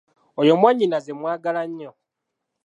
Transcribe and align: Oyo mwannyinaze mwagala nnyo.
Oyo 0.41 0.53
mwannyinaze 0.59 1.11
mwagala 1.19 1.61
nnyo. 1.69 1.91